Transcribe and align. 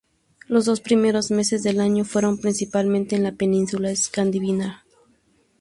Los 0.47 0.65
dos 0.65 0.81
primeros 0.81 1.29
meses 1.29 1.61
del 1.61 1.79
año 1.79 2.05
fueron 2.05 2.39
principalmente 2.39 3.15
en 3.15 3.21
la 3.21 3.33
península 3.33 3.91
escandinava. 3.91 4.83